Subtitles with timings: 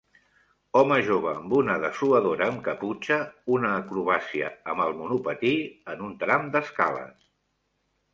[0.79, 3.17] Home jove amb una dessuadora amb caputxa
[3.57, 5.53] una acrobàcia amb el monopatí
[5.95, 7.13] en un tram d'escales.